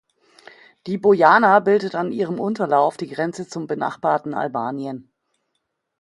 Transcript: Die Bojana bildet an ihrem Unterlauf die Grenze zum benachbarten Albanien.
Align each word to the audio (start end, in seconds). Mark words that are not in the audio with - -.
Die 0.87 0.97
Bojana 0.97 1.59
bildet 1.59 1.93
an 1.93 2.11
ihrem 2.11 2.39
Unterlauf 2.39 2.97
die 2.97 3.07
Grenze 3.07 3.47
zum 3.47 3.67
benachbarten 3.67 4.33
Albanien. 4.33 5.11